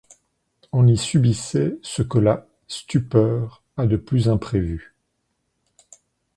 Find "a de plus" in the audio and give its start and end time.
3.77-4.29